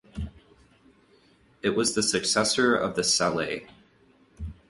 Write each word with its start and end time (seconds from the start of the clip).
It 1.61 1.75
was 1.75 1.93
the 1.93 2.01
successor 2.01 2.75
of 2.75 2.95
the 2.95 3.03
sallet. 3.03 3.69